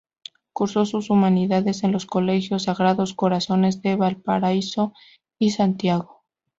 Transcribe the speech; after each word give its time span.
Cursó 0.51 0.87
sus 0.87 1.11
humanidades 1.11 1.83
en 1.83 1.91
los 1.91 2.07
colegios 2.07 2.63
Sagrados 2.63 3.13
Corazones 3.13 3.83
de 3.83 3.95
Valparaíso 3.97 4.93
y 5.39 5.51
Santiago. 5.51 6.23